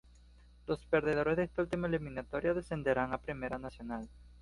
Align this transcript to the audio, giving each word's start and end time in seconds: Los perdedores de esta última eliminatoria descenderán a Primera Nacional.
Los 0.65 0.83
perdedores 0.87 1.37
de 1.37 1.43
esta 1.43 1.61
última 1.61 1.85
eliminatoria 1.85 2.55
descenderán 2.55 3.13
a 3.13 3.19
Primera 3.21 3.59
Nacional. 3.59 4.09